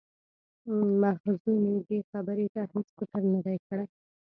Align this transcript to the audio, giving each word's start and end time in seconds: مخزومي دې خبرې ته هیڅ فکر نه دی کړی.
مخزومي 1.01 1.75
دې 1.87 1.97
خبرې 2.09 2.47
ته 2.55 2.61
هیڅ 2.73 2.87
فکر 2.97 3.21
نه 3.33 3.39
دی 3.45 3.57
کړی. 3.67 3.85